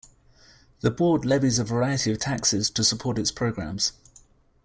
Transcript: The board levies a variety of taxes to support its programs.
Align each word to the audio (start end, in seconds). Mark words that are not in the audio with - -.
The 0.79 0.89
board 0.89 1.25
levies 1.25 1.59
a 1.59 1.63
variety 1.63 2.11
of 2.11 2.17
taxes 2.17 2.71
to 2.71 2.83
support 2.83 3.19
its 3.19 3.31
programs. 3.31 3.93